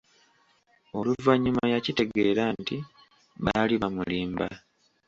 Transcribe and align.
Oluvannyuma 0.97 1.63
yakitegeera 1.73 2.43
nti 2.61 2.75
baali 3.43 3.75
bamulimba. 3.81 4.47